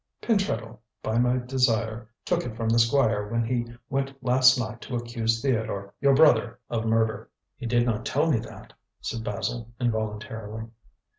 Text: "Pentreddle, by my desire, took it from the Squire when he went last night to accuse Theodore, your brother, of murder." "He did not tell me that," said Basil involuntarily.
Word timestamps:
"Pentreddle, 0.19 0.79
by 1.03 1.19
my 1.19 1.37
desire, 1.37 2.09
took 2.25 2.43
it 2.43 2.55
from 2.55 2.69
the 2.69 2.79
Squire 2.79 3.27
when 3.27 3.43
he 3.45 3.67
went 3.87 4.15
last 4.23 4.57
night 4.57 4.81
to 4.81 4.95
accuse 4.95 5.43
Theodore, 5.43 5.93
your 6.01 6.15
brother, 6.15 6.59
of 6.71 6.87
murder." 6.87 7.29
"He 7.55 7.67
did 7.67 7.85
not 7.85 8.03
tell 8.03 8.25
me 8.31 8.39
that," 8.39 8.73
said 8.99 9.23
Basil 9.23 9.69
involuntarily. 9.79 10.69